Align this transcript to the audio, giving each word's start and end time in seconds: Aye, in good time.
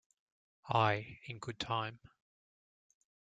Aye, 0.67 1.19
in 1.27 1.37
good 1.37 1.59
time. 1.59 1.99